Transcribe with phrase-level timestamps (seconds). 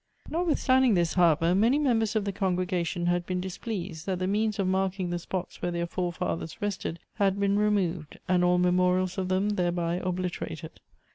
[0.31, 4.65] Notwithstanding this, however, many members of the congregation had been displeased that the means of
[4.67, 9.49] marking the spots where their forefathers rested h.id been removed, and all memorials of them
[9.49, 10.79] thereby obliter ated.